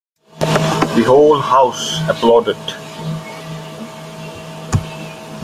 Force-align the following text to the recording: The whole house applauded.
The 0.39 1.03
whole 1.05 1.39
house 1.39 1.99
applauded. 2.09 2.57